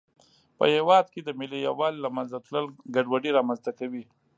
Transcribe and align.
په 0.57 0.63
یوه 0.65 0.75
هېواد 0.79 1.05
کې 1.13 1.21
د 1.23 1.29
ملي 1.39 1.59
یووالي 1.67 1.99
له 2.05 2.09
منځه 2.15 2.37
تلل 2.45 2.65
ګډوډي 2.95 3.31
رامنځته 3.37 3.71
کوي. 3.79 4.03